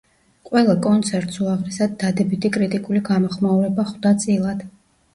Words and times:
ყველა 0.49 0.75
კონცერტს 0.85 1.37
უაღრესად 1.43 1.95
დადებითი 2.05 2.53
კრიტიკული 2.59 3.05
გამოხმაურება 3.13 3.89
ხვდა 3.95 4.19
წილად. 4.27 4.69